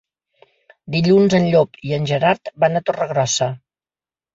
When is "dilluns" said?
0.95-1.37